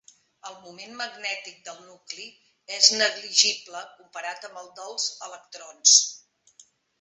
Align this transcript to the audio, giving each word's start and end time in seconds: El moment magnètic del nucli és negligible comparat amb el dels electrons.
El 0.51 0.53
moment 0.61 0.93
magnètic 1.01 1.59
del 1.67 1.75
nucli 1.89 2.25
és 2.77 2.89
negligible 3.01 3.83
comparat 3.99 4.49
amb 4.49 4.59
el 4.63 4.73
dels 4.81 5.07
electrons. 5.29 5.97